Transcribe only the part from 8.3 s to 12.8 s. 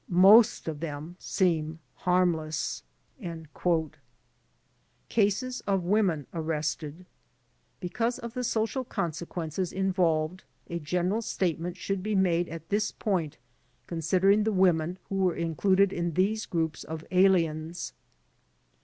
the social consequences involved, a general statement should be made at